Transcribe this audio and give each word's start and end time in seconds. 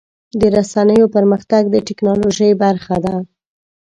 د 0.39 0.41
رسنیو 0.57 1.11
پرمختګ 1.15 1.63
د 1.69 1.75
ټکنالوژۍ 1.87 2.51
برخه 2.63 2.95
ده. 3.05 3.15